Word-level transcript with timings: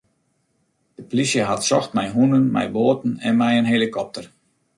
De 0.97 1.03
plysje 1.09 1.43
hat 1.49 1.67
socht 1.69 1.91
mei 1.97 2.07
hûnen, 2.15 2.45
mei 2.55 2.67
boaten 2.75 3.13
en 3.27 3.33
mei 3.39 3.53
in 3.59 3.71
helikopter. 3.73 4.25